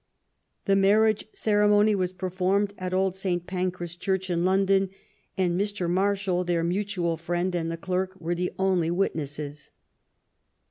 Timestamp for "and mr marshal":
5.37-6.43